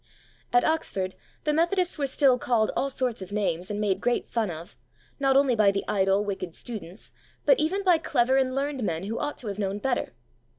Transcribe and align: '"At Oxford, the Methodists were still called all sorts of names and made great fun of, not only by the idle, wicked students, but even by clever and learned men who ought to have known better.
'"At 0.51 0.63
Oxford, 0.63 1.13
the 1.43 1.53
Methodists 1.53 1.99
were 1.99 2.07
still 2.07 2.39
called 2.39 2.71
all 2.75 2.89
sorts 2.89 3.21
of 3.21 3.31
names 3.31 3.69
and 3.69 3.79
made 3.79 4.01
great 4.01 4.27
fun 4.27 4.49
of, 4.49 4.75
not 5.19 5.37
only 5.37 5.55
by 5.55 5.69
the 5.69 5.85
idle, 5.87 6.25
wicked 6.25 6.55
students, 6.55 7.11
but 7.45 7.59
even 7.59 7.83
by 7.83 7.99
clever 7.99 8.35
and 8.37 8.55
learned 8.55 8.81
men 8.83 9.03
who 9.03 9.19
ought 9.19 9.37
to 9.37 9.47
have 9.47 9.59
known 9.59 9.77
better. 9.77 10.13